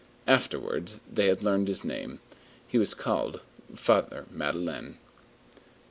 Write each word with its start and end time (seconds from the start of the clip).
Afterwards 0.25 0.99
they 1.13 1.27
had 1.27 1.43
learned 1.43 1.67
his 1.67 1.83
name. 1.85 2.21
He 2.67 2.79
was 2.79 2.95
called 2.95 3.41
Father 3.75 4.25
Madeleine. 4.31 4.97